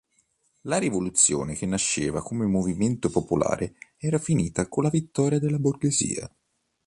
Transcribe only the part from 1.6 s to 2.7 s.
nasceva come